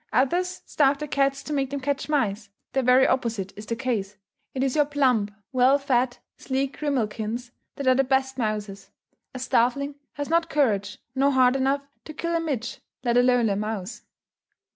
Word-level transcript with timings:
Others 0.13 0.63
starve 0.65 0.97
their 0.97 1.07
cats 1.07 1.43
to 1.43 1.53
make 1.53 1.69
them 1.69 1.79
catch 1.79 2.09
mice; 2.09 2.49
the 2.73 2.81
very 2.81 3.05
opposite 3.05 3.53
is 3.55 3.67
the 3.67 3.75
case. 3.75 4.17
It 4.55 4.63
is 4.63 4.75
your 4.75 4.87
plump, 4.87 5.29
well 5.53 5.77
fed, 5.77 6.17
sleek 6.39 6.79
grimalkins 6.79 7.51
that 7.75 7.85
are 7.85 7.93
the 7.93 8.03
best 8.03 8.35
mousers; 8.35 8.89
a 9.35 9.37
starveling 9.37 9.93
has 10.13 10.27
not 10.27 10.49
courage 10.49 10.97
nor 11.13 11.29
heart 11.29 11.55
enough 11.55 11.85
to 12.05 12.15
kill 12.15 12.35
a 12.35 12.39
midge, 12.39 12.79
let 13.03 13.15
alone 13.15 13.47
a 13.49 13.55
mouse. 13.55 14.01